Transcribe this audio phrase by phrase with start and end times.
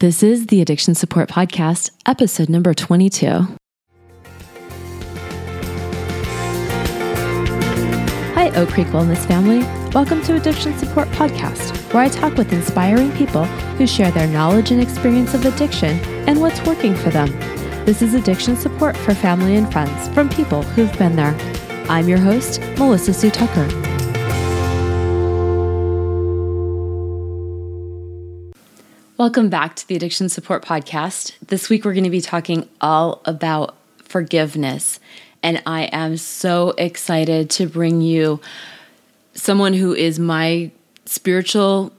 [0.00, 3.26] This is the Addiction Support Podcast, episode number 22.
[8.32, 9.58] Hi, Oak Creek Wellness family.
[9.92, 14.70] Welcome to Addiction Support Podcast, where I talk with inspiring people who share their knowledge
[14.70, 17.28] and experience of addiction and what's working for them.
[17.84, 21.36] This is addiction support for family and friends from people who've been there.
[21.90, 23.68] I'm your host, Melissa Sue Tucker.
[29.20, 31.34] Welcome back to the Addiction Support Podcast.
[31.46, 34.98] This week we're going to be talking all about forgiveness.
[35.42, 38.40] And I am so excited to bring you
[39.34, 40.70] someone who is my
[41.04, 41.92] spiritual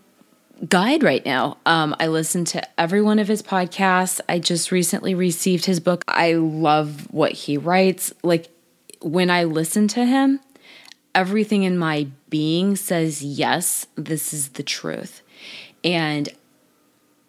[0.68, 1.59] guide right now.
[1.68, 4.20] Um, I listen to every one of his podcasts.
[4.28, 6.03] I just recently received his book.
[6.08, 8.12] I love what he writes.
[8.23, 8.50] Like
[9.00, 10.40] when I listen to him,
[11.14, 15.22] everything in my being says, yes, this is the truth.
[15.84, 16.28] And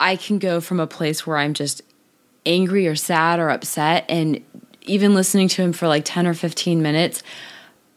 [0.02, 1.80] I can go from a place where I'm just
[2.44, 4.04] angry or sad or upset.
[4.08, 4.44] And
[4.82, 7.22] even listening to him for like 10 or 15 minutes,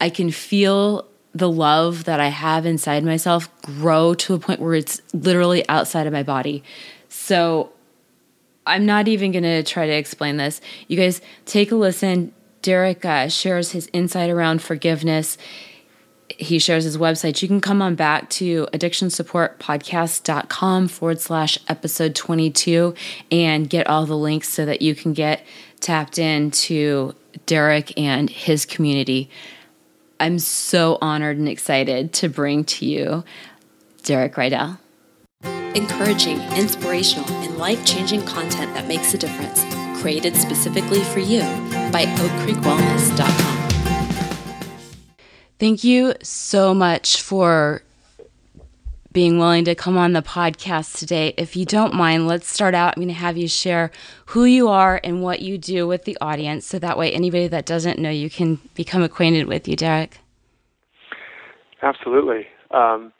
[0.00, 4.74] I can feel the love that I have inside myself grow to a point where
[4.74, 6.62] it's literally outside of my body.
[7.08, 7.72] So
[8.64, 10.60] I'm not even going to try to explain this.
[10.86, 12.32] You guys take a listen.
[12.62, 15.36] Derek uh, shares his insight around forgiveness
[16.38, 17.42] he shares his website.
[17.42, 22.94] You can come on back to addictionsupportpodcast.com forward slash episode 22
[23.30, 25.44] and get all the links so that you can get
[25.80, 27.14] tapped into
[27.46, 29.30] Derek and his community.
[30.18, 33.24] I'm so honored and excited to bring to you
[34.02, 34.78] Derek Rydall.
[35.74, 39.62] Encouraging, inspirational, and life changing content that makes a difference,
[40.00, 41.42] created specifically for you
[41.92, 43.45] by oakcreekwellness.com.
[45.58, 47.82] Thank you so much for
[49.10, 51.32] being willing to come on the podcast today.
[51.38, 52.92] If you don't mind, let's start out.
[52.94, 53.90] I'm going to have you share
[54.26, 57.64] who you are and what you do with the audience so that way anybody that
[57.64, 60.18] doesn't know you can become acquainted with you, Derek.
[61.82, 62.46] Absolutely.
[62.70, 63.14] Um,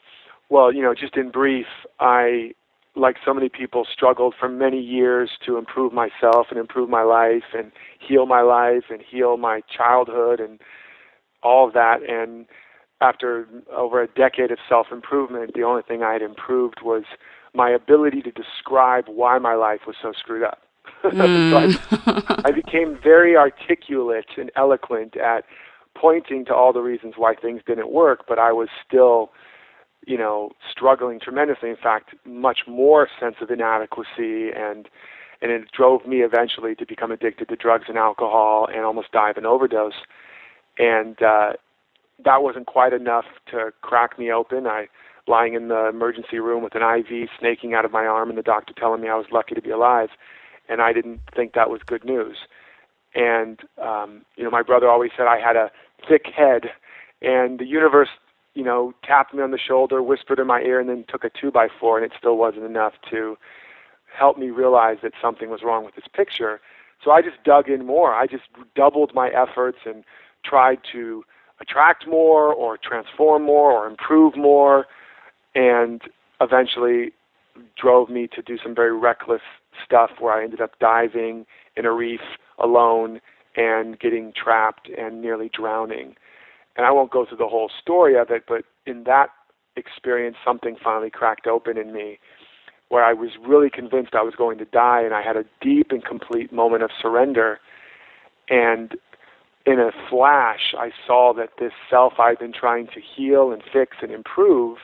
[0.49, 1.65] well, you know, just in brief,
[1.99, 2.51] I,
[2.95, 7.55] like so many people, struggled for many years to improve myself and improve my life
[7.57, 10.59] and heal my life and heal my childhood and
[11.47, 12.03] all of that.
[12.07, 12.45] And
[12.99, 17.03] after over a decade of self improvement, the only thing I had improved was
[17.53, 20.59] my ability to describe why my life was so screwed up.
[21.03, 21.73] Mm.
[21.91, 25.45] so I, I became very articulate and eloquent at
[25.95, 29.31] pointing to all the reasons why things didn't work, but I was still,
[30.05, 31.69] you know, struggling tremendously.
[31.69, 34.87] In fact, much more sense of inadequacy and
[35.39, 39.29] and it drove me eventually to become addicted to drugs and alcohol and almost die
[39.29, 40.01] of an overdose
[40.77, 41.53] and uh,
[42.23, 44.67] that wasn't quite enough to crack me open.
[44.67, 44.87] I
[45.27, 48.43] lying in the emergency room with an IV snaking out of my arm, and the
[48.43, 50.09] doctor telling me I was lucky to be alive,
[50.69, 52.37] and I didn't think that was good news.
[53.13, 55.71] And um, you know, my brother always said I had a
[56.07, 56.71] thick head,
[57.21, 58.09] and the universe,
[58.53, 61.29] you know, tapped me on the shoulder, whispered in my ear, and then took a
[61.29, 63.37] two by four, and it still wasn't enough to
[64.17, 66.59] help me realize that something was wrong with this picture.
[67.03, 68.15] So I just dug in more.
[68.15, 68.45] I just
[68.75, 70.03] doubled my efforts and
[70.47, 71.23] tried to
[71.59, 74.85] attract more or transform more or improve more
[75.55, 76.01] and
[76.39, 77.11] eventually
[77.81, 79.41] drove me to do some very reckless
[79.83, 82.21] stuff where I ended up diving in a reef
[82.59, 83.19] alone
[83.55, 86.15] and getting trapped and nearly drowning.
[86.75, 89.29] And I won't go through the whole story of it, but in that
[89.75, 92.19] experience, something finally cracked open in me
[92.89, 95.87] where I was really convinced I was going to die, and I had a deep
[95.91, 97.59] and complete moment of surrender.
[98.49, 98.95] And
[99.67, 103.97] in a flash, I saw that this self I'd been trying to heal and fix
[104.01, 104.77] and improve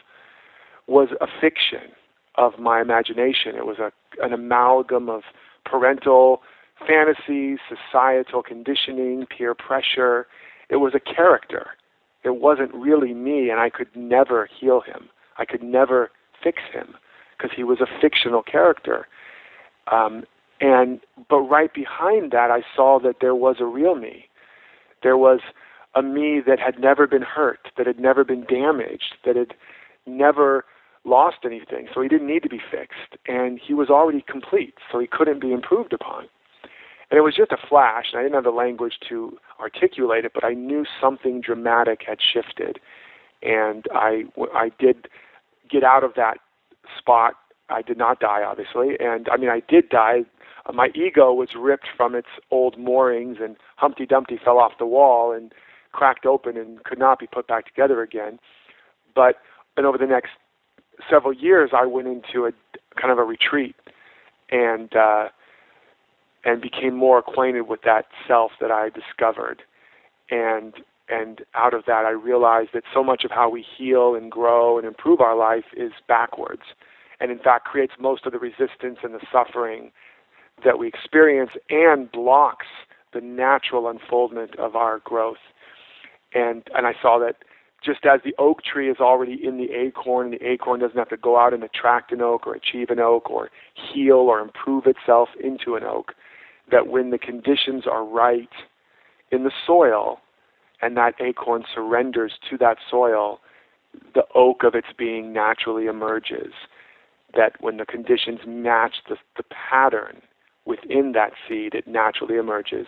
[0.88, 1.94] was a fiction
[2.35, 3.55] of my imagination.
[3.55, 5.21] It was a, an amalgam of
[5.66, 6.41] parental
[6.85, 10.27] fantasies, societal conditioning, peer pressure.
[10.69, 11.67] It was a character.
[12.25, 15.07] It wasn't really me, and I could never heal him.
[15.38, 16.11] I could never
[16.44, 16.95] fix him
[17.38, 19.07] because he was a fictional character.
[19.89, 20.25] Um,
[20.59, 24.27] and but right behind that, I saw that there was a real me
[25.03, 25.39] there was
[25.95, 29.53] a me that had never been hurt, that had never been damaged, that had
[30.05, 30.65] never
[31.05, 31.88] lost anything.
[31.94, 33.17] So he didn't need to be fixed.
[33.27, 36.27] And he was already complete, so he couldn't be improved upon.
[37.11, 40.31] And it was just a flash, and I didn't have the language to articulate it,
[40.33, 42.79] but I knew something dramatic had shifted.
[43.44, 44.23] And I,
[44.53, 45.07] I did
[45.69, 46.38] get out of that
[46.97, 47.35] spot.
[47.69, 48.97] I did not die, obviously.
[49.00, 50.23] And I mean, I did die
[50.71, 55.31] my ego was ripped from its old moorings, and Humpty Dumpty fell off the wall
[55.33, 55.51] and
[55.92, 58.39] cracked open and could not be put back together again.
[59.13, 59.38] But
[59.75, 60.31] and over the next
[61.10, 62.51] several years, I went into a
[63.00, 63.75] kind of a retreat,
[64.51, 65.30] and uh,
[66.45, 69.63] and became more acquainted with that self that I discovered,
[70.30, 70.74] and
[71.10, 74.77] and out of that I realized that so much of how we heal and grow
[74.77, 76.63] and improve our life is backwards,
[77.19, 79.92] and in fact creates most of the resistance and the suffering
[80.63, 82.67] that we experience and blocks
[83.13, 85.38] the natural unfoldment of our growth.
[86.33, 87.38] And and I saw that
[87.83, 91.17] just as the oak tree is already in the acorn, the acorn doesn't have to
[91.17, 95.29] go out and attract an oak or achieve an oak or heal or improve itself
[95.44, 96.13] into an oak,
[96.71, 98.50] that when the conditions are right
[99.31, 100.19] in the soil
[100.81, 103.39] and that acorn surrenders to that soil,
[104.15, 106.53] the oak of its being naturally emerges.
[107.35, 110.21] That when the conditions match the, the pattern
[110.65, 112.88] within that seed, it naturally emerges.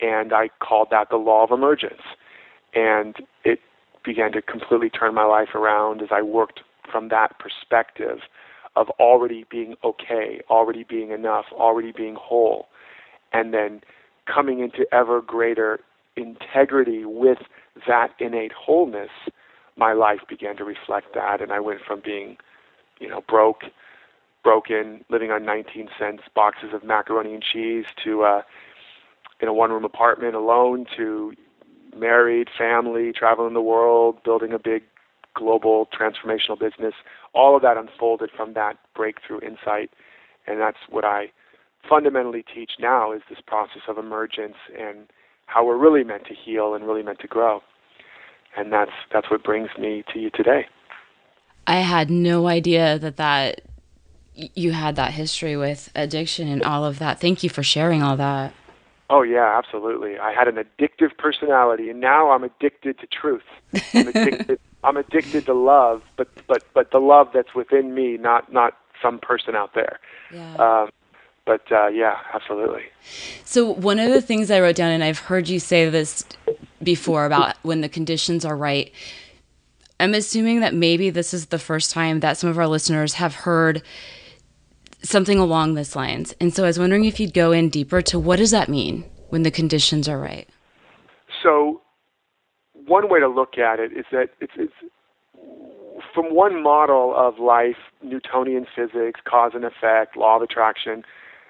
[0.00, 2.02] And I called that the law of emergence.
[2.74, 3.60] And it
[4.04, 6.60] began to completely turn my life around as I worked
[6.90, 8.20] from that perspective
[8.76, 12.68] of already being okay, already being enough, already being whole,
[13.32, 13.80] and then
[14.32, 15.80] coming into ever greater
[16.16, 17.38] integrity with
[17.86, 19.10] that innate wholeness,
[19.76, 22.36] my life began to reflect that, and I went from being,
[23.00, 23.62] you know, broke,
[24.42, 28.42] broken, living on 19 cents boxes of macaroni and cheese to uh,
[29.40, 31.32] in a one-room apartment alone to
[31.96, 34.82] married, family, traveling the world, building a big
[35.34, 36.94] global transformational business.
[37.34, 39.90] All of that unfolded from that breakthrough insight,
[40.46, 41.30] and that's what I
[41.88, 45.06] fundamentally teach now is this process of emergence and
[45.46, 47.62] how we're really meant to heal and really meant to grow.
[48.56, 50.66] And that's that's what brings me to you today.
[51.66, 53.60] I had no idea that that
[54.54, 57.20] you had that history with addiction and all of that.
[57.20, 58.54] Thank you for sharing all that.
[59.08, 60.18] Oh yeah, absolutely.
[60.18, 63.42] I had an addictive personality, and now I'm addicted to truth.
[63.92, 64.60] I'm addicted.
[64.84, 69.18] I'm addicted to love, but but but the love that's within me, not not some
[69.18, 69.98] person out there.
[70.32, 70.54] Yeah.
[70.54, 70.90] Um,
[71.44, 72.84] but uh, yeah, absolutely.
[73.44, 76.24] So one of the things I wrote down, and I've heard you say this
[76.82, 78.92] before about when the conditions are right.
[79.98, 83.34] I'm assuming that maybe this is the first time that some of our listeners have
[83.34, 83.82] heard
[85.02, 86.34] something along this lines.
[86.40, 89.04] And so I was wondering if you'd go in deeper to what does that mean
[89.28, 90.48] when the conditions are right?
[91.42, 91.80] So
[92.86, 94.72] one way to look at it is that it's, it's
[96.14, 101.04] from one model of life, Newtonian physics, cause and effect, law of attraction,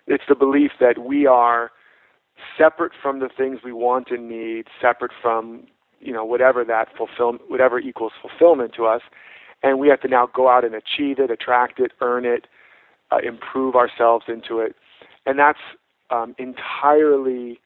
[0.06, 1.70] it's the belief that we are
[2.58, 5.66] separate from the things we want and need, separate from
[6.00, 9.02] you know whatever that fulfill whatever equals fulfillment to us,
[9.62, 12.46] and we have to now go out and achieve it, attract it, earn it,
[13.10, 14.74] uh, improve ourselves into it.
[15.26, 15.58] And that's
[16.10, 17.60] um, entirely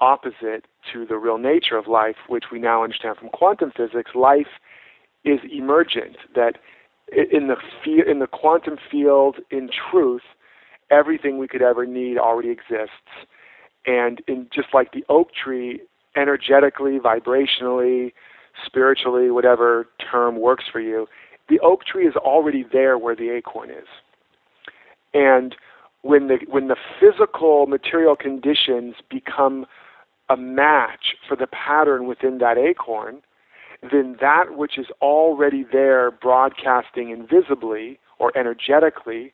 [0.00, 4.12] opposite to the real nature of life, which we now understand from quantum physics.
[4.14, 4.46] Life
[5.24, 6.58] is emergent, that
[7.10, 7.56] in the,
[8.08, 10.22] in the quantum field, in truth,
[10.90, 13.26] everything we could ever need already exists.
[13.86, 15.80] And in just like the oak tree,
[16.16, 18.12] energetically, vibrationally,
[18.66, 21.06] spiritually, whatever term works for you,
[21.48, 23.86] the oak tree is already there where the acorn is.
[25.14, 25.54] And
[26.02, 29.66] when the when the physical material conditions become
[30.28, 33.22] a match for the pattern within that acorn,
[33.82, 39.32] then that which is already there broadcasting invisibly or energetically,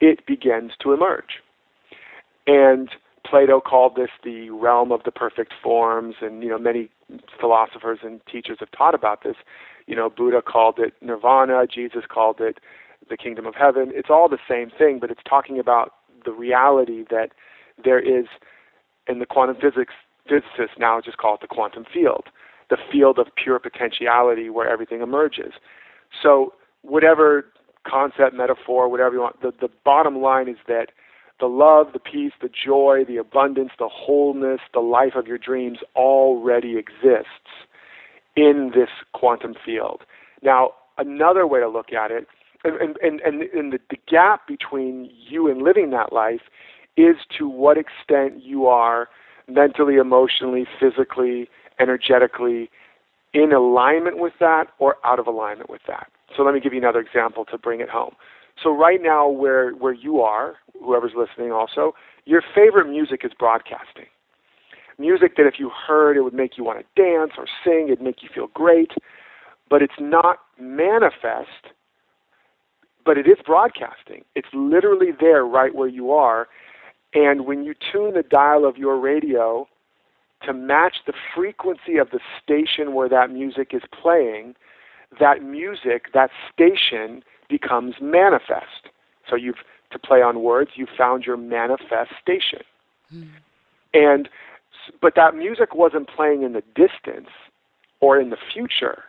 [0.00, 1.42] it begins to emerge.
[2.46, 2.90] And
[3.28, 6.90] Plato called this the realm of the perfect forms, and you know many
[7.40, 9.36] philosophers and teachers have taught about this.
[9.86, 12.58] You know, Buddha called it nirvana, Jesus called it
[13.08, 13.92] the kingdom of heaven.
[13.94, 15.92] It's all the same thing, but it's talking about
[16.24, 17.30] the reality that
[17.82, 18.26] there is,
[19.08, 19.94] in the quantum physics,
[20.28, 22.24] physicists now just call it the quantum field,
[22.70, 25.52] the field of pure potentiality where everything emerges.
[26.22, 27.46] So, whatever
[27.86, 30.86] concept, metaphor, whatever you want, the, the bottom line is that
[31.38, 35.78] the love, the peace, the joy, the abundance, the wholeness, the life of your dreams
[35.94, 37.66] already exists
[38.36, 40.02] in this quantum field.
[40.42, 42.26] Now, another way to look at it
[42.66, 46.42] and, and, and, and the, the gap between you and living that life
[46.96, 49.08] is to what extent you are
[49.48, 52.70] mentally, emotionally, physically, energetically
[53.32, 56.08] in alignment with that or out of alignment with that.
[56.34, 58.14] So let me give you another example to bring it home.
[58.62, 61.94] So right now where where you are, whoever's listening also,
[62.24, 64.06] your favorite music is broadcasting.
[64.98, 68.00] Music that if you heard it would make you want to dance or sing, it'd
[68.00, 68.92] make you feel great,
[69.68, 71.74] but it's not manifest
[73.06, 74.24] but it is broadcasting.
[74.34, 76.48] It's literally there right where you are.
[77.14, 79.68] And when you tune the dial of your radio
[80.44, 84.56] to match the frequency of the station where that music is playing,
[85.20, 88.90] that music, that station becomes manifest.
[89.30, 92.62] So you've to play on words, you found your manifestation.
[93.14, 93.28] Mm.
[93.94, 94.28] And
[95.00, 97.30] but that music wasn't playing in the distance
[98.00, 99.04] or in the future.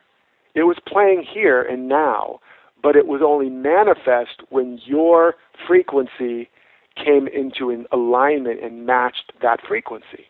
[0.53, 2.39] It was playing here and now,
[2.81, 5.35] but it was only manifest when your
[5.67, 6.49] frequency
[6.95, 10.25] came into an alignment and matched that frequency.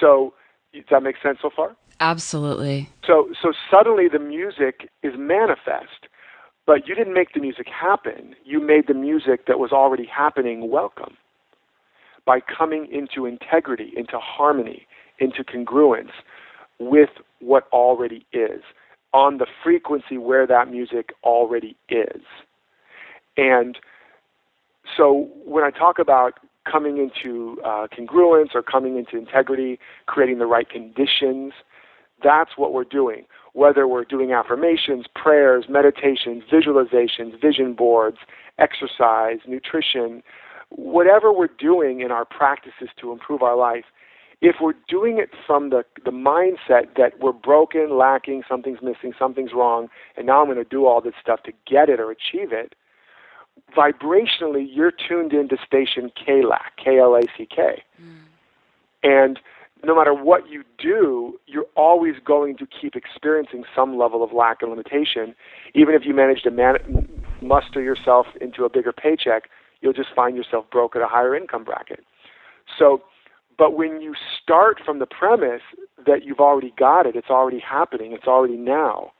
[0.00, 0.34] So,
[0.72, 1.76] does that make sense so far?
[2.00, 2.88] Absolutely.
[3.06, 6.08] So, so suddenly the music is manifest,
[6.66, 8.34] but you didn't make the music happen.
[8.44, 11.16] You made the music that was already happening welcome
[12.26, 14.86] by coming into integrity, into harmony,
[15.18, 16.10] into congruence
[16.78, 18.62] with what already is,
[19.16, 22.20] on the frequency where that music already is.
[23.38, 23.78] And
[24.94, 26.34] so when I talk about
[26.70, 31.54] coming into uh, congruence or coming into integrity, creating the right conditions,
[32.22, 33.24] that's what we're doing.
[33.54, 38.18] Whether we're doing affirmations, prayers, meditations, visualizations, vision boards,
[38.58, 40.22] exercise, nutrition,
[40.68, 43.86] whatever we're doing in our practices to improve our life,
[44.40, 49.52] if we're doing it from the, the mindset that we're broken, lacking, something's missing, something's
[49.52, 52.52] wrong, and now I'm going to do all this stuff to get it or achieve
[52.52, 52.74] it,
[53.74, 57.82] vibrationally, you're tuned into station KLACK, K L A C K.
[58.00, 58.18] Mm.
[59.02, 59.40] And
[59.84, 64.62] no matter what you do, you're always going to keep experiencing some level of lack
[64.62, 65.34] and limitation.
[65.74, 67.08] Even if you manage to man-
[67.40, 69.44] muster yourself into a bigger paycheck,
[69.80, 72.04] you'll just find yourself broke at a higher income bracket.
[72.78, 73.02] So,
[73.58, 75.62] but when you start from the premise
[76.06, 79.12] that you've already got it, it's already happening, it's already now,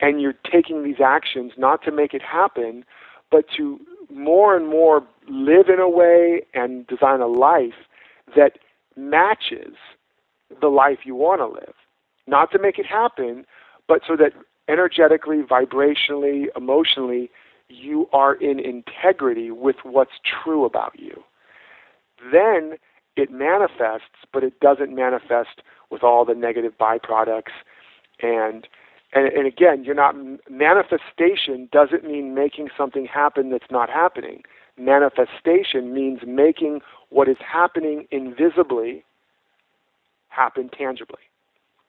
[0.00, 2.84] and you're taking these actions not to make it happen,
[3.30, 3.78] but to
[4.10, 7.74] more and more live in a way and design a life
[8.36, 8.58] that
[8.96, 9.74] matches
[10.60, 11.74] the life you want to live.
[12.26, 13.44] Not to make it happen,
[13.86, 14.32] but so that
[14.68, 17.30] energetically, vibrationally, emotionally,
[17.68, 21.22] you are in integrity with what's true about you.
[22.32, 22.78] Then
[23.18, 27.52] it manifests, but it doesn't manifest with all the negative byproducts
[28.20, 28.66] and
[29.14, 30.14] and, and again, you're not
[30.50, 34.42] manifestation doesn't mean making something happen that's not happening.
[34.76, 39.04] Manifestation means making what is happening invisibly
[40.28, 41.20] happen tangibly.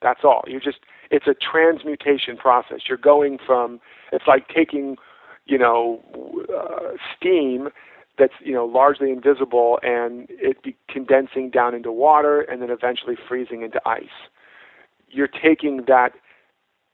[0.01, 0.43] That's all.
[0.47, 0.79] You just
[1.11, 2.81] it's a transmutation process.
[2.87, 3.81] You're going from
[4.13, 4.95] it's like taking,
[5.45, 6.01] you know,
[6.57, 7.67] uh, steam
[8.19, 13.15] that's you know largely invisible and it be condensing down into water and then eventually
[13.27, 14.29] freezing into ice.
[15.09, 16.11] You're taking that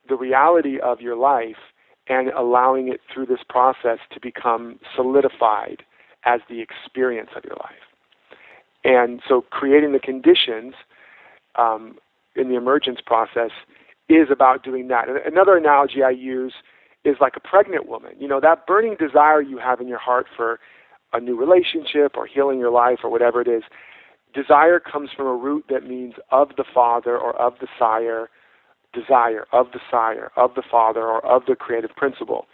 [0.07, 1.57] the reality of your life
[2.07, 5.83] and allowing it through this process to become solidified
[6.23, 7.85] as the experience of your life.
[8.83, 10.75] And so creating the conditions
[11.55, 11.97] um,
[12.35, 13.51] in the emergence process
[14.07, 15.07] is about doing that.
[15.25, 16.53] Another analogy I use
[17.03, 18.11] is like a pregnant woman.
[18.19, 20.59] You know, that burning desire you have in your heart for
[21.15, 23.63] a new relationship or healing your life or whatever it is,
[24.33, 28.29] desire comes from a root that means of the father or of the sire
[28.95, 32.47] desire of the sire, of the father, or of the creative principle.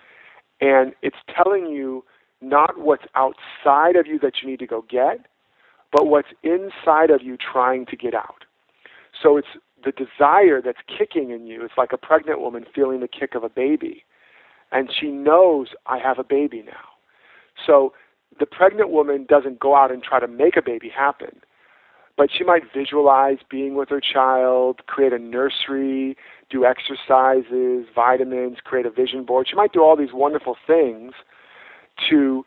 [0.59, 2.03] And it's telling you
[2.41, 5.27] not what's outside of you that you need to go get,
[5.91, 8.43] but what's inside of you trying to get out.
[9.21, 9.47] So it's
[9.83, 11.63] the desire that's kicking in you.
[11.63, 14.03] It's like a pregnant woman feeling the kick of a baby.
[14.71, 16.89] And she knows, I have a baby now.
[17.65, 17.93] So
[18.39, 21.41] the pregnant woman doesn't go out and try to make a baby happen
[22.17, 26.15] but she might visualize being with her child, create a nursery,
[26.51, 29.47] do exercises, vitamins, create a vision board.
[29.49, 31.13] She might do all these wonderful things
[32.09, 32.45] to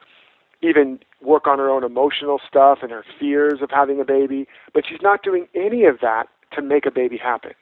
[0.63, 4.85] even work on her own emotional stuff and her fears of having a baby, but
[4.89, 7.53] she's not doing any of that to make a baby happen.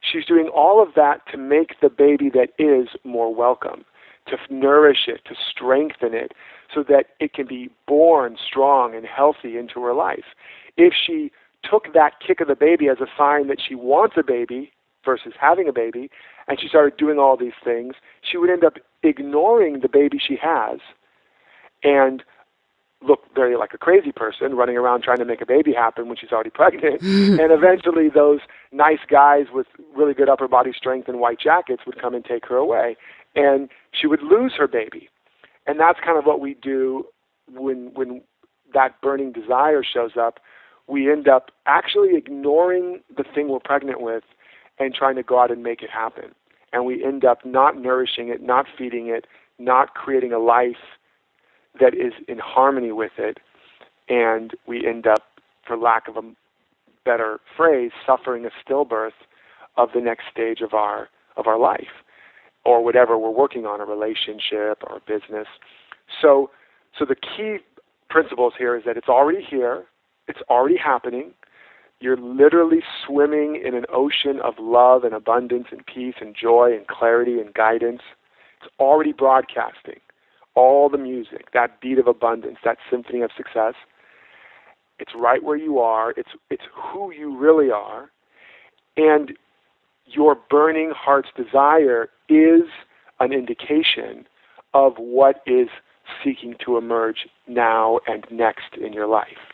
[0.00, 3.84] She's doing all of that to make the baby that is more welcome,
[4.26, 6.32] to nourish it, to strengthen it,
[6.74, 10.24] so that it can be born strong and healthy into her life
[10.76, 11.30] if she
[11.68, 14.72] took that kick of the baby as a sign that she wants a baby
[15.04, 16.10] versus having a baby,
[16.48, 20.36] and she started doing all these things, she would end up ignoring the baby she
[20.36, 20.78] has
[21.82, 22.22] and
[23.02, 26.18] look very like a crazy person running around trying to make a baby happen when
[26.18, 27.00] she's already pregnant.
[27.02, 28.40] and eventually, those
[28.72, 32.46] nice guys with really good upper body strength and white jackets would come and take
[32.46, 32.96] her away.
[33.34, 35.08] And she would lose her baby.
[35.70, 37.06] And that's kind of what we do
[37.52, 38.22] when, when
[38.74, 40.40] that burning desire shows up
[40.90, 44.24] we end up actually ignoring the thing we're pregnant with
[44.78, 46.34] and trying to go out and make it happen.
[46.72, 49.26] And we end up not nourishing it, not feeding it,
[49.58, 50.98] not creating a life
[51.78, 53.38] that is in harmony with it.
[54.08, 55.22] And we end up,
[55.64, 56.22] for lack of a
[57.04, 59.12] better phrase, suffering a stillbirth
[59.76, 62.02] of the next stage of our of our life
[62.64, 65.46] or whatever we're working on, a relationship or business.
[66.20, 66.50] So
[66.98, 67.58] So the key
[68.08, 69.84] principles here is that it's already here,
[70.26, 71.32] it's already happening.
[72.00, 76.86] You're literally swimming in an ocean of love and abundance and peace and joy and
[76.86, 78.00] clarity and guidance.
[78.60, 80.00] It's already broadcasting
[80.54, 83.74] all the music, that beat of abundance, that symphony of success.
[84.98, 86.10] It's right where you are.
[86.16, 88.10] It's it's who you really are.
[88.96, 89.32] And
[90.06, 92.68] your burning heart's desire is
[93.18, 94.26] an indication
[94.72, 95.68] of what is
[96.24, 99.52] seeking to emerge now and next in your life.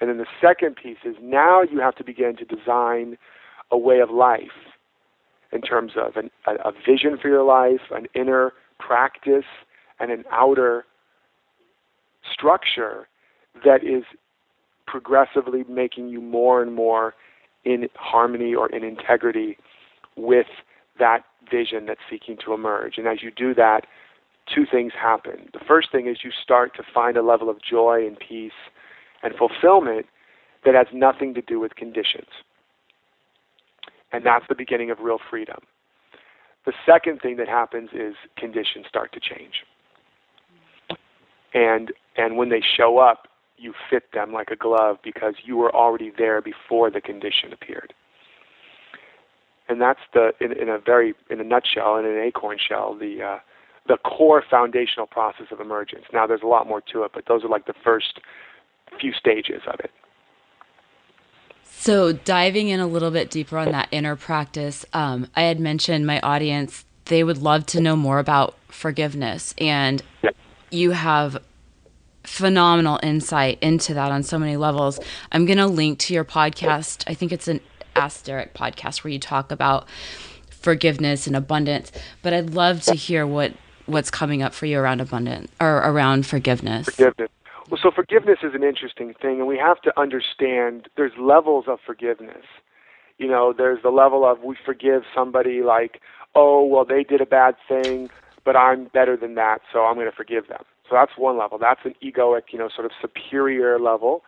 [0.00, 3.18] And then the second piece is now you have to begin to design
[3.70, 4.74] a way of life
[5.52, 9.44] in terms of an, a, a vision for your life, an inner practice,
[9.98, 10.84] and an outer
[12.32, 13.08] structure
[13.64, 14.04] that is
[14.86, 17.14] progressively making you more and more
[17.64, 19.56] in harmony or in integrity
[20.16, 20.46] with
[20.98, 22.98] that vision that's seeking to emerge.
[22.98, 23.86] And as you do that,
[24.52, 25.48] two things happen.
[25.52, 28.52] The first thing is you start to find a level of joy and peace
[29.22, 30.06] and fulfillment
[30.64, 32.28] that has nothing to do with conditions.
[34.12, 35.58] And that's the beginning of real freedom.
[36.66, 39.64] The second thing that happens is conditions start to change.
[41.54, 45.74] And and when they show up, you fit them like a glove because you were
[45.74, 47.94] already there before the condition appeared.
[49.70, 53.22] And that's the in, in a very in a nutshell, in an acorn shell, the
[53.22, 53.38] uh,
[53.86, 56.04] the core foundational process of emergence.
[56.12, 58.20] Now there's a lot more to it, but those are like the first
[59.00, 59.92] few stages of it.
[61.62, 66.04] So diving in a little bit deeper on that inner practice, um, I had mentioned
[66.04, 70.02] my audience they would love to know more about forgiveness, and
[70.70, 71.38] you have
[72.24, 74.98] phenomenal insight into that on so many levels.
[75.32, 77.04] I'm going to link to your podcast.
[77.06, 77.60] I think it's an
[77.96, 79.88] Ask Derek podcast where you talk about
[80.50, 81.92] forgiveness and abundance.
[82.22, 83.52] But I'd love to hear what
[83.86, 86.86] what's coming up for you around abundance or around forgiveness.
[86.86, 87.30] Forgiveness.
[87.70, 91.78] Well, so forgiveness is an interesting thing, and we have to understand there's levels of
[91.84, 92.44] forgiveness.
[93.18, 96.00] You know, there's the level of we forgive somebody like,
[96.34, 98.10] oh, well, they did a bad thing,
[98.44, 100.64] but I'm better than that, so I'm going to forgive them.
[100.88, 101.58] So that's one level.
[101.58, 104.24] That's an egoic, you know, sort of superior level.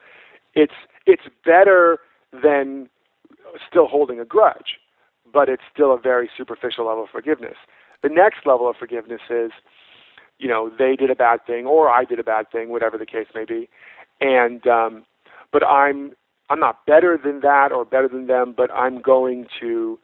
[0.54, 0.74] It's
[1.06, 1.98] it's better
[2.32, 2.88] than
[3.68, 4.78] still holding a grudge,
[5.32, 7.56] but it's still a very superficial level of forgiveness.
[8.02, 9.52] The next level of forgiveness is,
[10.38, 13.06] you know, they did a bad thing or I did a bad thing, whatever the
[13.06, 13.68] case may be,
[14.20, 15.04] and um,
[15.52, 16.12] but I'm
[16.50, 19.98] I'm not better than that or better than them, but I'm going to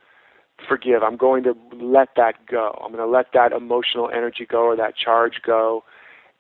[0.66, 1.02] forgive.
[1.02, 2.78] I'm going to let that go.
[2.82, 5.84] I'm going to let that emotional energy go or that charge go,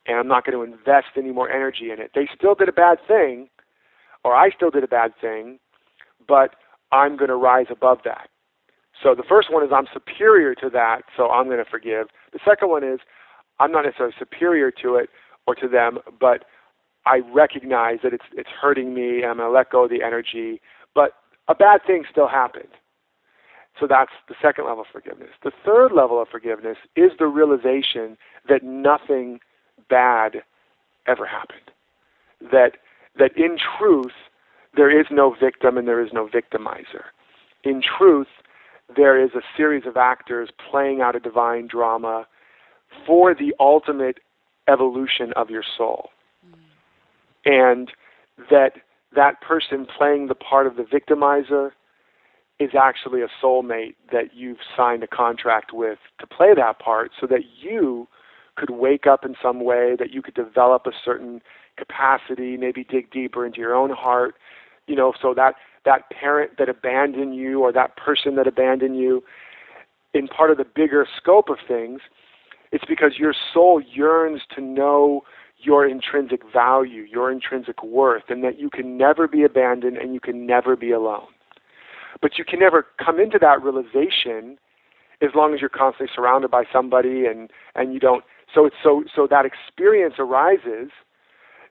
[0.06, 2.12] and I'm not going to invest any more energy in it.
[2.14, 3.48] They still did a bad thing,
[4.24, 5.58] or I still did a bad thing,
[6.26, 6.54] but
[6.92, 8.28] I'm going to rise above that.
[9.02, 12.08] So the first one is I'm superior to that, so I'm going to forgive.
[12.32, 13.00] The second one is
[13.60, 15.10] I'm not necessarily superior to it
[15.46, 16.44] or to them, but
[17.06, 20.02] I recognize that it's it's hurting me and I'm going to let go of the
[20.02, 20.60] energy,
[20.94, 21.12] but
[21.48, 22.68] a bad thing still happened.
[23.78, 25.30] So that's the second level of forgiveness.
[25.42, 29.38] The third level of forgiveness is the realization that nothing
[29.88, 30.42] bad
[31.06, 31.70] ever happened.
[32.52, 32.72] That
[33.18, 34.12] that in truth
[34.76, 37.04] there is no victim and there is no victimizer.
[37.64, 38.28] In truth,
[38.94, 42.26] there is a series of actors playing out a divine drama
[43.06, 44.18] for the ultimate
[44.68, 46.10] evolution of your soul.
[46.46, 46.58] Mm.
[47.44, 47.92] And
[48.50, 48.72] that
[49.14, 51.70] that person playing the part of the victimizer
[52.60, 57.26] is actually a soulmate that you've signed a contract with to play that part so
[57.26, 58.08] that you
[58.56, 61.40] could wake up in some way, that you could develop a certain
[61.76, 64.34] capacity, maybe dig deeper into your own heart,
[64.88, 69.22] you know, so that that parent that abandoned you or that person that abandoned you
[70.14, 72.00] in part of the bigger scope of things,
[72.72, 75.22] it's because your soul yearns to know
[75.58, 80.20] your intrinsic value, your intrinsic worth, and that you can never be abandoned and you
[80.20, 81.26] can never be alone.
[82.20, 84.58] But you can never come into that realization
[85.20, 88.24] as long as you're constantly surrounded by somebody and, and you don't
[88.54, 90.90] so it's so so that experience arises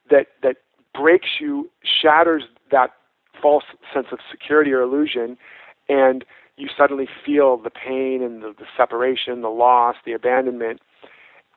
[0.10, 0.58] that that
[0.94, 2.92] breaks you, shatters that
[3.42, 5.38] false sense of security or illusion,
[5.90, 6.26] and
[6.58, 10.82] you suddenly feel the pain and the, the separation, the loss, the abandonment.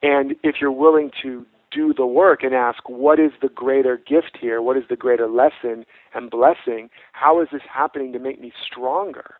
[0.02, 4.38] And if you're willing to do the work and ask, what is the greater gift
[4.40, 4.60] here?
[4.60, 6.90] What is the greater lesson and blessing?
[7.12, 9.34] How is this happening to make me stronger?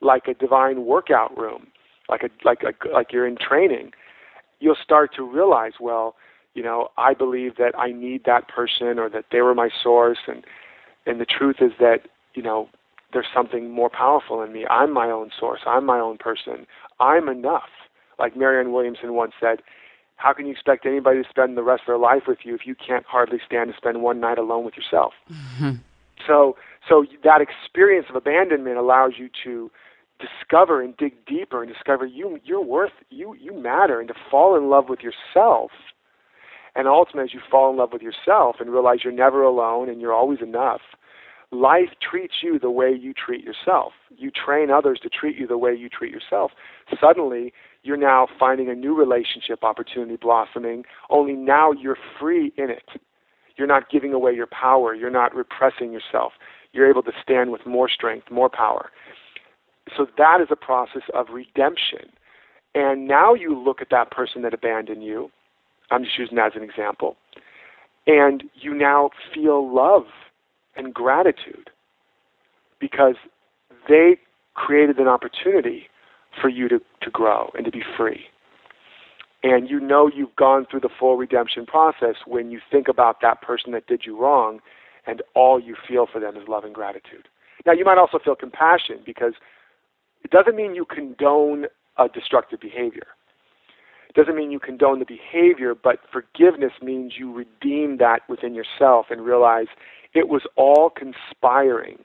[0.00, 1.68] Like a divine workout room,
[2.08, 3.92] like a like a, like you're in training.
[4.58, 6.16] You'll start to realize, well,
[6.54, 10.18] you know, I believe that I need that person or that they were my source
[10.26, 10.44] and
[11.06, 12.00] and the truth is that
[12.34, 12.68] you know
[13.12, 14.66] there's something more powerful in me.
[14.68, 15.60] I'm my own source.
[15.66, 16.66] I'm my own person.
[17.00, 17.70] I'm enough.
[18.18, 19.62] Like Marianne Williamson once said,
[20.16, 22.66] how can you expect anybody to spend the rest of their life with you if
[22.66, 25.14] you can't hardly stand to spend one night alone with yourself?
[25.32, 25.76] Mm-hmm.
[26.26, 29.70] So, so that experience of abandonment allows you to
[30.20, 34.54] discover and dig deeper and discover you you're worth you you matter and to fall
[34.54, 35.70] in love with yourself.
[36.74, 40.00] And ultimately, as you fall in love with yourself and realize you're never alone and
[40.00, 40.80] you're always enough,
[41.50, 43.92] life treats you the way you treat yourself.
[44.16, 46.52] You train others to treat you the way you treat yourself.
[47.00, 47.52] Suddenly,
[47.82, 52.88] you're now finding a new relationship opportunity blossoming, only now you're free in it.
[53.56, 54.94] You're not giving away your power.
[54.94, 56.32] You're not repressing yourself.
[56.72, 58.90] You're able to stand with more strength, more power.
[59.96, 62.10] So that is a process of redemption.
[62.74, 65.30] And now you look at that person that abandoned you.
[65.90, 67.16] I'm just using that as an example.
[68.06, 70.04] And you now feel love
[70.76, 71.70] and gratitude
[72.80, 73.16] because
[73.88, 74.18] they
[74.54, 75.88] created an opportunity
[76.40, 78.24] for you to, to grow and to be free.
[79.42, 83.40] And you know you've gone through the full redemption process when you think about that
[83.40, 84.60] person that did you wrong
[85.06, 87.28] and all you feel for them is love and gratitude.
[87.66, 89.34] Now, you might also feel compassion because
[90.24, 91.66] it doesn't mean you condone
[91.98, 93.06] a destructive behavior.
[94.10, 99.06] It doesn't mean you condone the behavior, but forgiveness means you redeem that within yourself
[99.08, 99.68] and realize
[100.14, 102.04] it was all conspiring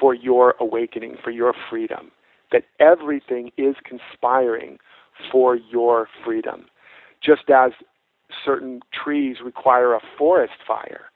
[0.00, 2.10] for your awakening, for your freedom.
[2.50, 4.78] That everything is conspiring
[5.30, 6.64] for your freedom.
[7.22, 7.72] Just as
[8.42, 11.10] certain trees require a forest fire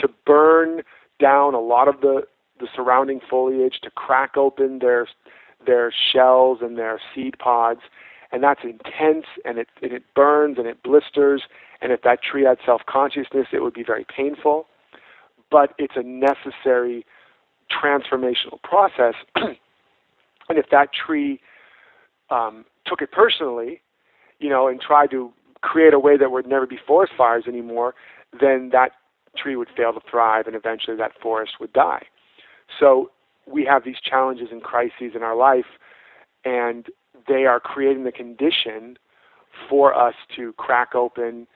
[0.00, 0.82] to burn
[1.20, 2.22] down a lot of the,
[2.58, 5.06] the surrounding foliage, to crack open their,
[5.64, 7.82] their shells and their seed pods.
[8.32, 11.42] And that's intense and it, and it burns and it blisters.
[11.80, 14.66] And if that tree had self consciousness, it would be very painful.
[15.50, 17.04] But it's a necessary
[17.70, 19.14] transformational process.
[19.36, 19.56] and
[20.58, 21.40] if that tree
[22.30, 23.80] um, took it personally,
[24.38, 27.94] you know, and tried to create a way that would never be forest fires anymore,
[28.40, 28.92] then that
[29.36, 32.04] tree would fail to thrive and eventually that forest would die.
[32.78, 33.10] So
[33.46, 35.66] we have these challenges and crises in our life,
[36.44, 36.86] and
[37.28, 38.96] they are creating the condition
[39.68, 41.46] for us to crack open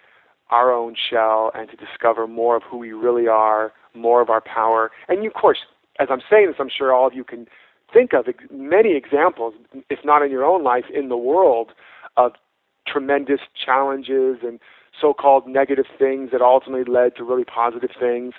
[0.51, 4.41] our own shell and to discover more of who we really are, more of our
[4.41, 4.91] power.
[5.09, 5.59] And of course,
[5.99, 7.47] as I'm saying this, I'm sure all of you can
[7.93, 9.55] think of many examples,
[9.91, 11.73] if not in your own life, in the world
[12.17, 12.33] of
[12.87, 14.61] tremendous challenges and
[14.99, 18.35] so-called negative things that ultimately led to really positive things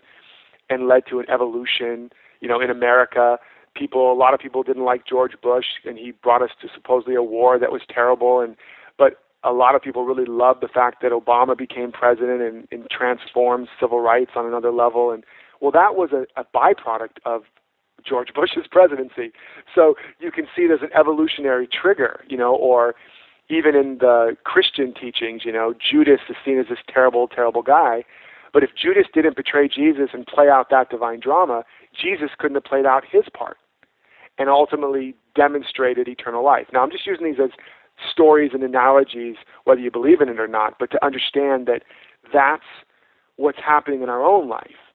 [0.70, 2.10] and led to an evolution.
[2.40, 3.38] You know, in America,
[3.78, 7.16] people, a lot of people didn't like George Bush, and he brought us to supposedly
[7.16, 8.42] a war that was terrible.
[8.42, 8.56] And
[8.98, 12.90] but a lot of people really loved the fact that Obama became president and, and
[12.90, 15.12] transformed civil rights on another level.
[15.12, 15.24] And
[15.62, 17.44] well, that was a, a byproduct of
[18.06, 19.32] George Bush's presidency.
[19.74, 22.96] So you can see there's an evolutionary trigger, you know, or
[23.50, 28.04] even in the Christian teachings, you know, Judas is seen as this terrible, terrible guy.
[28.54, 31.64] But if Judas didn't betray Jesus and play out that divine drama,
[31.94, 33.58] Jesus couldn't have played out his part
[34.38, 36.68] and ultimately demonstrated eternal life.
[36.72, 37.52] Now, I'm just using these as
[38.12, 41.84] stories and analogies, whether you believe in it or not, but to understand that
[42.34, 42.64] that's
[43.38, 44.94] what's happening in our own life.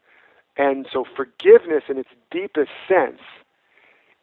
[0.56, 3.20] And so, forgiveness in its deepest sense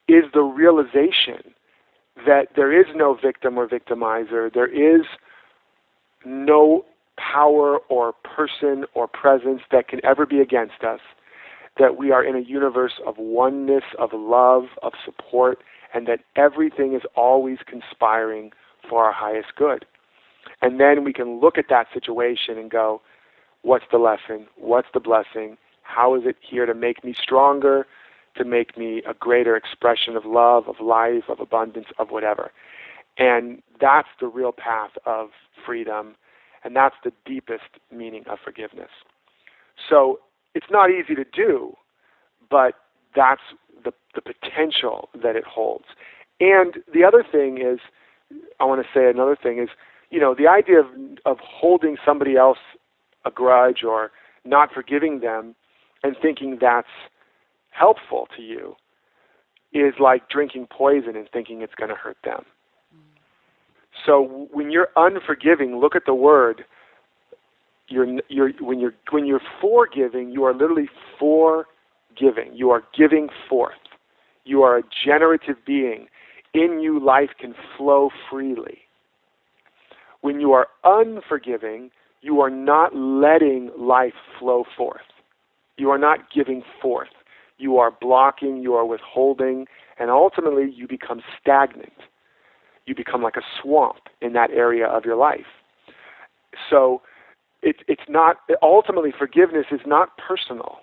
[0.07, 1.53] is the realization
[2.25, 5.05] that there is no victim or victimizer, there is
[6.25, 6.85] no
[7.17, 10.99] power or person or presence that can ever be against us,
[11.79, 15.59] that we are in a universe of oneness, of love, of support,
[15.93, 18.51] and that everything is always conspiring
[18.87, 19.85] for our highest good.
[20.61, 23.01] And then we can look at that situation and go,
[23.61, 24.47] what's the lesson?
[24.57, 25.57] What's the blessing?
[25.83, 27.87] How is it here to make me stronger,
[28.35, 32.51] to make me a greater expression of love, of life, of abundance, of whatever.
[33.17, 35.29] And that's the real path of
[35.65, 36.15] freedom,
[36.63, 38.89] and that's the deepest meaning of forgiveness.
[39.89, 40.19] So
[40.59, 41.73] it's not easy to do,
[42.49, 42.73] but
[43.15, 43.41] that's
[43.85, 45.85] the, the potential that it holds.
[46.41, 47.79] And the other thing is,
[48.59, 49.69] I want to say another thing is,
[50.09, 50.87] you know, the idea of,
[51.25, 52.57] of holding somebody else
[53.23, 54.11] a grudge or
[54.43, 55.55] not forgiving them
[56.03, 56.87] and thinking that's
[57.71, 58.75] helpful to you
[59.71, 62.43] is like drinking poison and thinking it's going to hurt them.
[62.93, 62.99] Mm.
[64.05, 66.65] So when you're unforgiving, look at the word.
[67.89, 72.53] You're, you're, when you're when you're forgiving, you are literally forgiving.
[72.53, 73.73] You are giving forth.
[74.45, 76.07] You are a generative being.
[76.53, 78.79] In you, life can flow freely.
[80.21, 85.01] When you are unforgiving, you are not letting life flow forth.
[85.77, 87.09] You are not giving forth
[87.59, 89.67] you are blocking, you are withholding,
[89.99, 91.93] and ultimately you become stagnant.
[92.85, 95.45] You become like a swamp in that area of your life.
[96.69, 97.01] so
[97.61, 100.79] it, it's not ultimately forgiveness is not personal.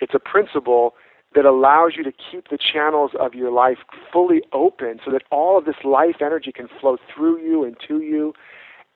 [0.00, 0.94] It's a principle
[1.34, 3.78] that allows you to keep the channels of your life
[4.12, 8.00] fully open so that all of this life energy can flow through you and to
[8.00, 8.32] you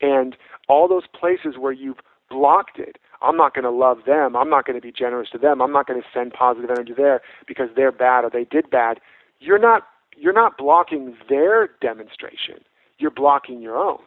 [0.01, 0.37] and
[0.69, 1.99] all those places where you've
[2.31, 2.97] blocked it.
[3.23, 4.37] I'm not going to love them.
[4.37, 5.61] I'm not going to be generous to them.
[5.61, 9.01] I'm not going to send positive energy there because they're bad or they did bad.
[9.41, 9.83] You're not
[10.17, 12.57] you're not blocking their demonstration.
[12.99, 14.01] You're blocking your own.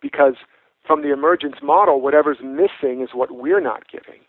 [0.00, 0.34] Because
[0.86, 4.20] from the emergence model, whatever's missing is what we're not giving.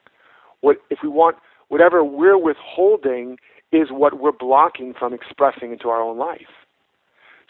[0.62, 1.38] What if we want
[1.70, 3.38] whatever we're withholding
[3.72, 6.48] is what we're blocking from expressing into our own life.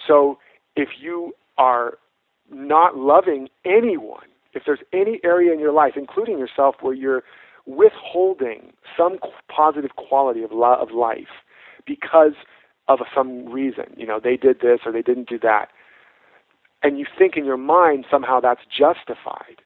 [0.05, 0.39] So
[0.75, 1.97] if you are
[2.51, 7.23] not loving anyone, if there's any area in your life, including yourself, where you're
[7.65, 9.19] withholding some
[9.53, 11.43] positive quality of, of life
[11.85, 12.33] because
[12.87, 15.67] of some reason, you know, they did this or they didn't do that,
[16.83, 19.61] and you think in your mind somehow that's justified.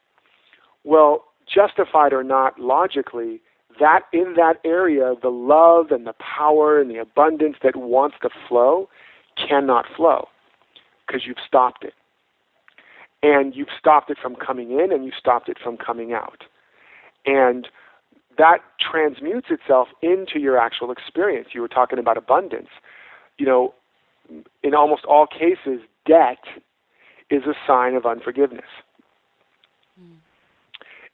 [0.84, 3.41] Well, justified or not logically,
[3.80, 8.30] that in that area, the love and the power and the abundance that wants to
[8.47, 8.89] flow
[9.36, 10.28] cannot flow
[11.06, 11.93] because you've stopped it.
[13.24, 16.43] And you've stopped it from coming in and you've stopped it from coming out.
[17.26, 17.67] And
[18.38, 21.50] that transmutes itself into your actual experience.
[21.54, 22.69] You were talking about abundance.
[23.38, 23.74] You know,
[24.63, 26.39] in almost all cases, debt
[27.32, 28.70] is a sign of unforgiveness.
[30.00, 30.17] Mm.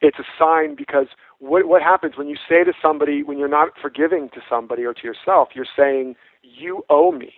[0.02, 1.08] It's a sign because
[1.40, 4.94] what, what happens when you say to somebody, when you're not forgiving to somebody or
[4.94, 7.34] to yourself, you're saying, You owe me,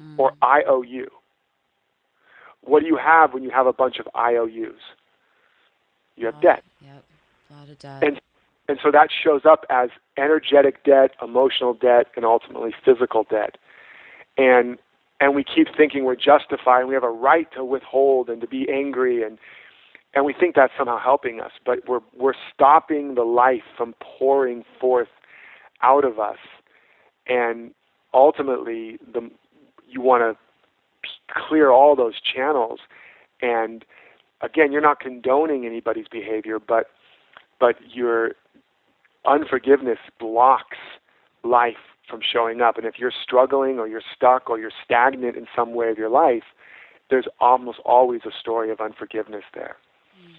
[0.00, 0.18] mm.
[0.18, 1.08] or I owe you.
[2.62, 4.80] What do you have when you have a bunch of IOUs?
[6.16, 6.64] You have oh, debt.
[6.80, 7.04] Yep,
[7.50, 8.02] a lot of debt.
[8.02, 8.20] And,
[8.68, 13.58] and so that shows up as energetic debt, emotional debt, and ultimately physical debt.
[14.36, 14.78] And
[15.24, 18.46] and we keep thinking we're justified and we have a right to withhold and to
[18.46, 19.38] be angry and
[20.14, 24.62] and we think that's somehow helping us, but we're we're stopping the life from pouring
[24.80, 25.08] forth
[25.82, 26.36] out of us,
[27.26, 27.72] and
[28.12, 29.28] ultimately, the
[29.88, 31.10] you want to
[31.48, 32.78] clear all those channels,
[33.42, 33.84] and
[34.40, 36.90] again, you're not condoning anybody's behavior, but
[37.58, 38.34] but your
[39.26, 40.78] unforgiveness blocks
[41.42, 45.46] life from showing up, and if you're struggling or you're stuck or you're stagnant in
[45.54, 46.44] some way of your life,
[47.10, 49.76] there's almost always a story of unforgiveness there.
[50.18, 50.34] Mm.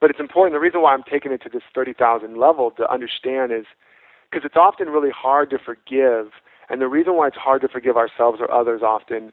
[0.00, 0.54] But it's important.
[0.54, 3.64] The reason why I'm taking it to this 30,000 level to understand is
[4.30, 6.32] because it's often really hard to forgive.
[6.68, 9.32] And the reason why it's hard to forgive ourselves or others often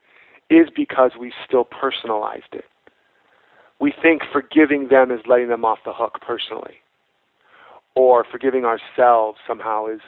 [0.50, 2.65] is because we still personalized it.
[3.80, 6.76] We think forgiving them is letting them off the hook personally.
[7.95, 10.02] Or forgiving ourselves somehow is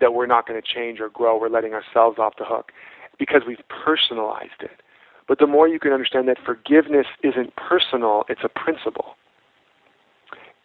[0.00, 1.38] that we're not going to change or grow.
[1.38, 2.72] We're letting ourselves off the hook
[3.18, 4.82] because we've personalized it.
[5.28, 9.16] But the more you can understand that forgiveness isn't personal, it's a principle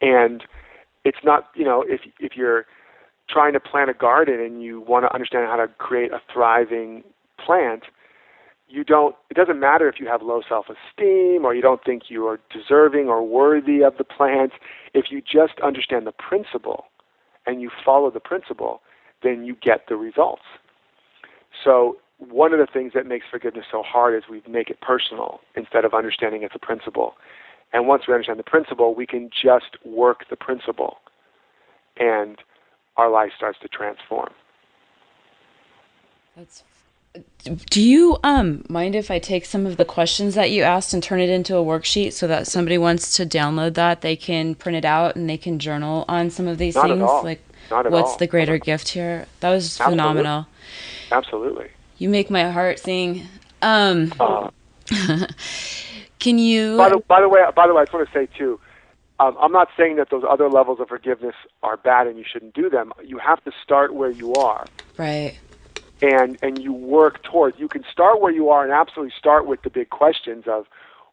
[0.02, 0.44] and
[1.06, 2.65] it's not you know if if you're
[3.30, 7.04] trying to plant a garden and you want to understand how to create a thriving
[7.44, 7.84] plant
[8.67, 12.26] you don't it doesn't matter if you have low self-esteem or you don't think you
[12.28, 14.54] are deserving or worthy of the plant
[14.94, 16.86] if you just understand the principle
[17.46, 18.82] and you follow the principle
[19.24, 20.44] then you get the results
[21.64, 25.40] so one of the things that makes forgiveness so hard is we make it personal
[25.56, 27.16] instead of understanding it's a principle
[27.74, 30.98] and once we understand the principle, we can just work the principle,
[31.98, 32.38] and
[32.98, 34.30] our life starts to transform.
[36.36, 36.64] That's.
[37.70, 41.04] Do you um mind if I take some of the questions that you asked and
[41.04, 44.78] turn it into a worksheet so that somebody wants to download that they can print
[44.78, 47.02] it out and they can journal on some of these Not things?
[47.02, 48.18] Like what's all.
[48.18, 49.26] the greater gift here?
[49.40, 49.92] That was Absolutely.
[49.92, 50.48] phenomenal.
[51.12, 51.70] Absolutely.
[51.98, 53.28] You make my heart sing.
[53.62, 54.14] Um.
[54.20, 54.50] Uh.
[56.20, 56.78] Can you?
[56.78, 58.60] By the, by the way, by the way, I just want to say too.
[59.20, 62.56] Um, I'm not saying that those other levels of forgiveness are bad and you shouldn't
[62.56, 62.92] do them.
[63.04, 64.66] You have to start where you are.
[64.98, 65.38] Right.
[66.02, 67.60] And and you work towards.
[67.60, 70.66] You can start where you are and absolutely start with the big questions of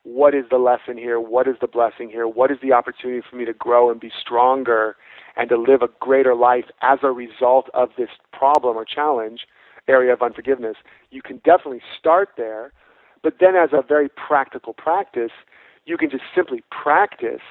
[0.05, 1.21] what is the lesson here?
[1.21, 2.27] What is the blessing here?
[2.27, 4.97] What is the opportunity for me to grow and be stronger
[5.39, 9.47] and to live a greater life as a result of this problem or challenge
[9.89, 10.77] area of unforgiveness?
[11.11, 12.73] You can definitely start there
[13.23, 15.33] but then, as a very practical practice,
[15.85, 17.43] you can just simply practice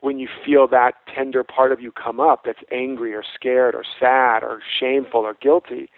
[0.00, 3.84] when you feel that tender part of you come up that's angry or scared or
[3.98, 5.90] sad or shameful or guilty,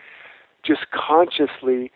[0.64, 1.92] just consciously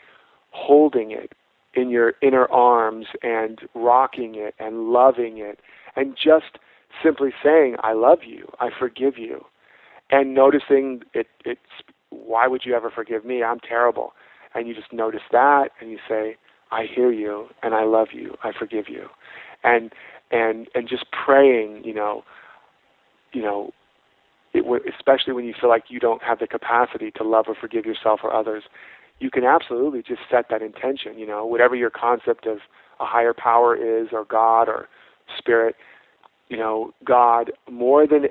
[0.50, 1.32] holding it
[1.72, 5.60] in your inner arms and rocking it and loving it
[5.96, 6.58] and just
[7.02, 9.44] simply saying, I love you, I forgive you.
[10.10, 11.60] And noticing it, it's,
[12.10, 13.42] why would you ever forgive me?
[13.42, 14.12] I'm terrible.
[14.54, 16.36] And you just notice that and you say,
[16.70, 18.36] I hear you and I love you.
[18.42, 19.06] I forgive you.
[19.62, 19.92] And
[20.30, 22.24] and and just praying, you know,
[23.32, 23.70] you know,
[24.52, 24.64] it,
[24.96, 28.20] especially when you feel like you don't have the capacity to love or forgive yourself
[28.22, 28.64] or others,
[29.20, 31.18] you can absolutely just set that intention.
[31.18, 32.58] You know, whatever your concept of
[33.00, 34.88] a higher power is, or God, or
[35.36, 35.76] spirit,
[36.48, 38.26] you know, God, more than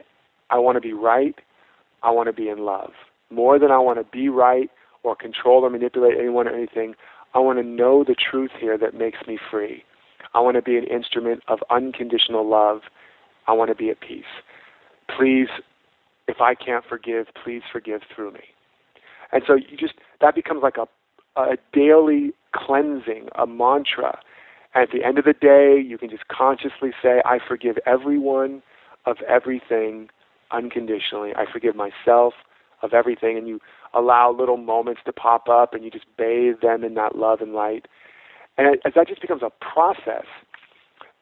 [0.50, 1.36] I want to be right,
[2.04, 2.92] I want to be in love.
[3.30, 4.70] More than I want to be right
[5.04, 6.96] or control or manipulate anyone or anything,
[7.34, 9.84] I want to know the truth here that makes me free.
[10.34, 12.82] I want to be an instrument of unconditional love.
[13.48, 14.24] I want to be at peace.
[15.18, 15.48] Please,
[16.28, 18.44] if I can't forgive, please forgive through me.
[19.32, 20.88] And so you just, that becomes like a,
[21.40, 24.20] a daily cleansing, a mantra.
[24.76, 28.64] At the end of the day, you can just consciously say, I forgive everyone
[29.06, 30.10] of everything
[30.52, 31.32] unconditionally.
[31.36, 32.34] I forgive myself
[32.82, 33.38] of everything.
[33.38, 33.60] And you
[33.94, 37.54] allow little moments to pop up and you just bathe them in that love and
[37.54, 37.88] light.
[38.58, 40.26] And as that just becomes a process,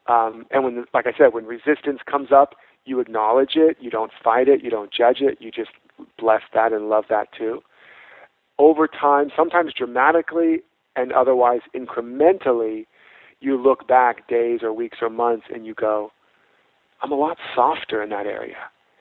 [0.06, 4.10] um, and when, like I said, when resistance comes up, you acknowledge it, you don't
[4.22, 5.70] fight it, you don't judge it, you just
[6.18, 7.62] bless that and love that too.
[8.58, 10.62] Over time, sometimes dramatically
[10.96, 12.86] and otherwise incrementally,
[13.42, 16.10] you look back days or weeks or months and you go,
[17.02, 18.56] I'm a lot softer in that area.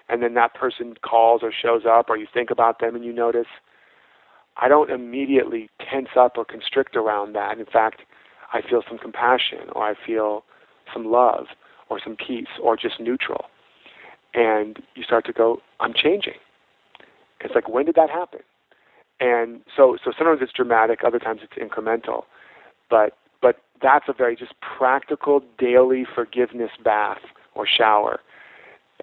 [0.10, 3.13] And then that person calls or shows up, or you think about them and you
[3.13, 3.47] notice,
[4.58, 7.60] I don't immediately tense up or constrict around that.
[7.60, 8.01] In fact,
[8.51, 10.43] I feel some compassion or I feel
[10.93, 11.45] some love
[11.89, 13.45] or some peace or just neutral.
[14.34, 16.39] And you start to go, I'm changing.
[17.39, 18.41] It's like, when did that happen?
[19.19, 22.23] And so, so sometimes it's dramatic, other times it's incremental.
[22.89, 27.21] But, but that's a very just practical daily forgiveness bath
[27.56, 28.19] or shower.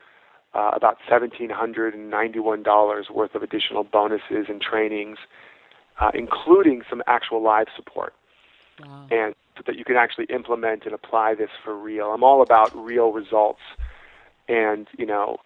[0.55, 5.17] uh, about $1,791 worth of additional bonuses and trainings,
[6.01, 8.15] uh, including some actual live support.
[8.85, 9.07] Wow.
[9.11, 12.07] And so that you can actually implement and apply this for real.
[12.07, 13.61] I'm all about real results.
[14.49, 15.39] And, you know,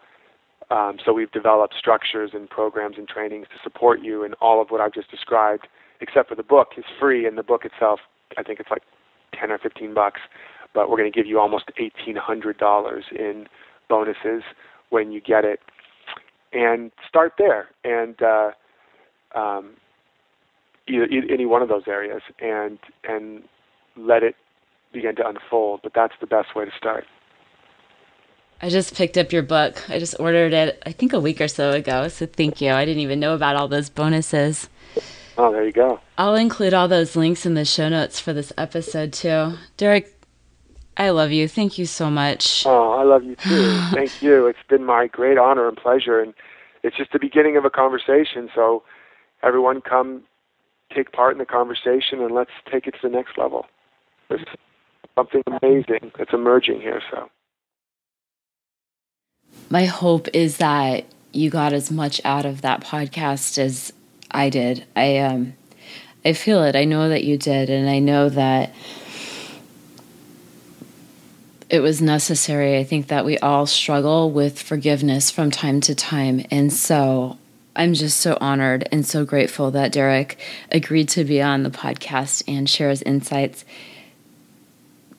[0.70, 4.68] um, so we've developed structures and programs and trainings to support you, and all of
[4.70, 5.66] what I've just described,
[6.00, 7.26] except for the book, is free.
[7.26, 8.00] And the book itself,
[8.38, 8.82] I think it's like
[9.38, 10.20] ten or fifteen bucks,
[10.72, 13.48] but we're going to give you almost eighteen hundred dollars in
[13.88, 14.42] bonuses
[14.90, 15.60] when you get it.
[16.52, 18.50] And start there, and uh,
[19.34, 19.70] um,
[20.88, 23.42] either, any one of those areas, and and
[23.96, 24.36] let it
[24.92, 25.80] begin to unfold.
[25.82, 27.04] But that's the best way to start.
[28.64, 29.90] I just picked up your book.
[29.90, 32.06] I just ordered it, I think, a week or so ago.
[32.06, 32.70] So thank you.
[32.70, 34.68] I didn't even know about all those bonuses.
[35.36, 35.98] Oh, there you go.
[36.16, 39.54] I'll include all those links in the show notes for this episode, too.
[39.78, 40.14] Derek,
[40.96, 41.48] I love you.
[41.48, 42.64] Thank you so much.
[42.66, 43.78] Oh, I love you too.
[43.92, 44.46] Thank you.
[44.46, 46.20] It's been my great honor and pleasure.
[46.20, 46.34] And
[46.82, 48.50] it's just the beginning of a conversation.
[48.54, 48.84] So,
[49.42, 50.22] everyone, come
[50.94, 53.66] take part in the conversation and let's take it to the next level.
[54.28, 54.44] There's
[55.14, 57.00] something amazing that's emerging here.
[57.10, 57.28] So
[59.70, 63.92] my hope is that you got as much out of that podcast as
[64.30, 64.84] I did.
[64.96, 65.54] I um
[66.24, 66.76] I feel it.
[66.76, 68.74] I know that you did and I know that
[71.68, 72.78] it was necessary.
[72.78, 76.44] I think that we all struggle with forgiveness from time to time.
[76.50, 77.38] And so
[77.74, 80.38] I'm just so honored and so grateful that Derek
[80.70, 83.64] agreed to be on the podcast and share his insights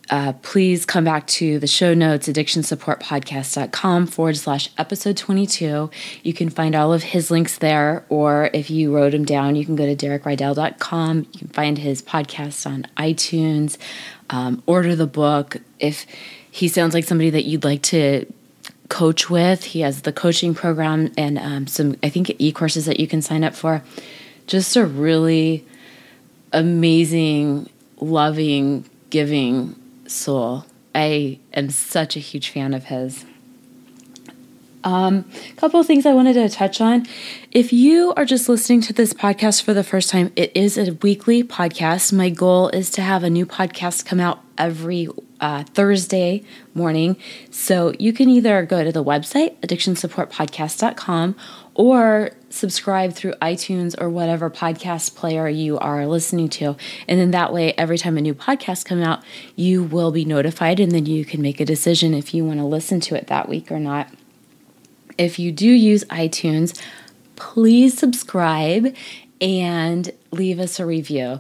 [0.10, 5.90] uh, please come back to the show notes, addictionsupportpodcast.com forward slash episode 22.
[6.24, 9.66] You can find all of his links there, or if you wrote them down, you
[9.66, 11.28] can go to derekrydall.com.
[11.32, 13.78] You can find his podcast on iTunes,
[14.30, 15.58] um, order the book.
[15.80, 16.06] If
[16.52, 18.26] he sounds like somebody that you'd like to
[18.90, 23.00] coach with, he has the coaching program and um, some, I think, e courses that
[23.00, 23.84] you can sign up for.
[24.48, 25.66] Just a really
[26.52, 27.70] amazing,
[28.00, 29.76] loving, giving
[30.08, 30.66] soul.
[30.94, 33.26] I am such a huge fan of his.
[34.84, 37.06] Um, a couple of things I wanted to touch on.
[37.52, 40.94] If you are just listening to this podcast for the first time, it is a
[41.02, 42.12] weekly podcast.
[42.12, 45.08] My goal is to have a new podcast come out every
[45.40, 47.18] uh, Thursday morning.
[47.50, 51.36] So you can either go to the website, addictionsupportpodcast.com,
[51.76, 56.76] or subscribe through iTunes or whatever podcast player you are listening to.
[57.08, 59.24] And then that way, every time a new podcast comes out,
[59.56, 62.66] you will be notified and then you can make a decision if you want to
[62.66, 64.08] listen to it that week or not.
[65.18, 66.80] If you do use iTunes,
[67.36, 68.96] please subscribe
[69.42, 71.40] and leave us a review.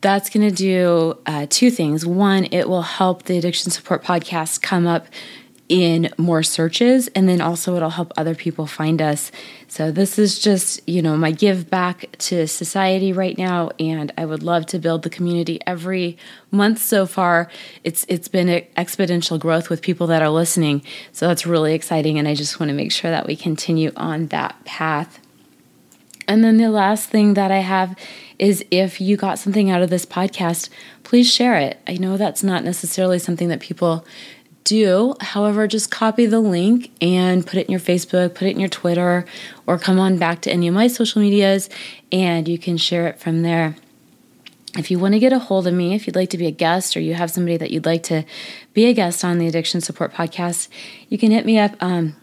[0.00, 2.04] That's going to do uh, two things.
[2.04, 5.06] One, it will help the Addiction Support Podcast come up
[5.68, 9.32] in more searches and then also it'll help other people find us.
[9.66, 14.26] So this is just, you know, my give back to society right now and I
[14.26, 16.18] would love to build the community every
[16.50, 17.50] month so far.
[17.82, 20.82] It's it's been exponential growth with people that are listening.
[21.12, 24.26] So that's really exciting and I just want to make sure that we continue on
[24.26, 25.18] that path.
[26.28, 27.98] And then the last thing that I have
[28.38, 30.68] is if you got something out of this podcast,
[31.02, 31.78] please share it.
[31.86, 34.06] I know that's not necessarily something that people
[34.64, 35.14] do.
[35.20, 38.68] However, just copy the link and put it in your Facebook, put it in your
[38.68, 39.24] Twitter,
[39.66, 41.68] or come on back to any of my social medias
[42.10, 43.76] and you can share it from there.
[44.76, 46.50] If you want to get a hold of me, if you'd like to be a
[46.50, 48.24] guest or you have somebody that you'd like to
[48.72, 50.68] be a guest on the Addiction Support Podcast,
[51.08, 51.80] you can hit me up.
[51.80, 52.16] Um,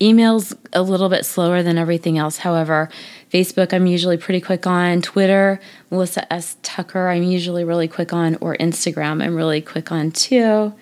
[0.00, 2.38] email's a little bit slower than everything else.
[2.38, 2.88] However,
[3.32, 5.02] Facebook, I'm usually pretty quick on.
[5.02, 6.56] Twitter, Melissa S.
[6.62, 8.36] Tucker, I'm usually really quick on.
[8.40, 10.74] Or Instagram, I'm really quick on too.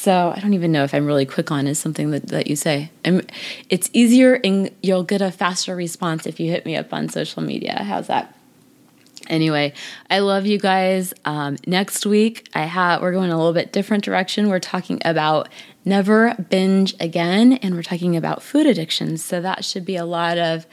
[0.00, 2.56] So I don't even know if I'm really quick on is something that, that you
[2.56, 2.90] say.
[3.04, 3.20] I'm,
[3.68, 7.42] it's easier and you'll get a faster response if you hit me up on social
[7.42, 7.82] media.
[7.82, 8.34] How's that?
[9.28, 9.74] Anyway,
[10.08, 11.12] I love you guys.
[11.26, 14.48] Um, next week, I have we're going a little bit different direction.
[14.48, 15.50] We're talking about
[15.84, 19.22] never binge again, and we're talking about food addictions.
[19.22, 20.66] So that should be a lot of